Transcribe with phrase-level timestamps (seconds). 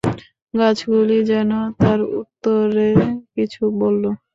[0.53, 1.51] গাছগুলি যেন
[1.79, 3.01] তার উত্তরেও
[3.35, 4.03] কিছু বলল।